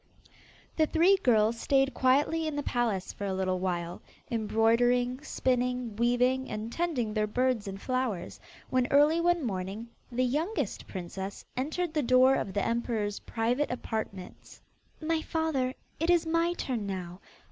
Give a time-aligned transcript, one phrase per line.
[0.77, 6.49] The three girls stayed quietly in the palace for a little while, embroidering, spinning, weaving,
[6.49, 8.39] and tending their birds and flowers,
[8.71, 14.59] when early one morning, the youngest princess entered the door of the emperor's private apartments.
[14.99, 17.19] 'My father, it is my turn now.